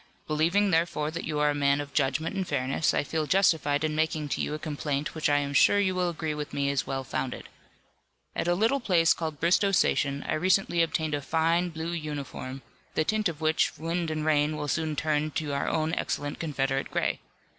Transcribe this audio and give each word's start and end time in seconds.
Believing 0.25 0.71
therefore 0.71 1.11
that 1.11 1.25
you 1.25 1.37
are 1.37 1.51
a 1.51 1.53
man 1.53 1.79
of 1.79 1.93
judgment 1.93 2.35
and 2.35 2.47
fairness 2.47 2.91
I 2.91 3.03
feel 3.03 3.27
justified 3.27 3.83
in 3.83 3.93
making 3.93 4.29
to 4.29 4.41
you 4.41 4.55
a 4.55 4.57
complaint 4.57 5.13
which 5.13 5.29
I 5.29 5.37
am 5.37 5.53
sure 5.53 5.79
you 5.79 5.93
will 5.93 6.09
agree 6.09 6.33
with 6.33 6.55
me 6.55 6.69
is 6.71 6.87
well 6.87 7.03
founded. 7.03 7.47
At 8.35 8.47
a 8.47 8.55
little 8.55 8.79
place 8.79 9.13
called 9.13 9.39
Bristoe 9.39 9.71
Station 9.71 10.25
I 10.27 10.33
recently 10.33 10.81
obtained 10.81 11.13
a 11.13 11.21
fine, 11.21 11.69
blue 11.69 11.91
uniform, 11.91 12.63
the 12.95 13.03
tint 13.03 13.29
of 13.29 13.41
which 13.41 13.77
wind 13.77 14.09
and 14.09 14.25
rain 14.25 14.57
will 14.57 14.67
soon 14.67 14.95
turn 14.95 15.29
to 15.33 15.53
our 15.53 15.69
own 15.69 15.93
excellent 15.93 16.39
Confederate 16.39 16.89
gray. 16.89 17.19